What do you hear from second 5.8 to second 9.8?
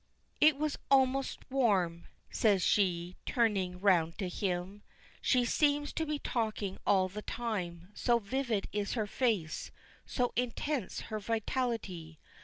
to be talking all the time, so vivid is her face,